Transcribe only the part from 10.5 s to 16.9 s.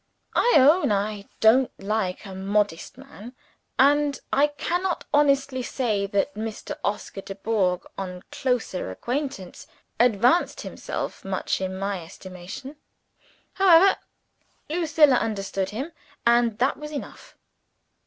himself much in my estimation. However, Lucilla understood him, and that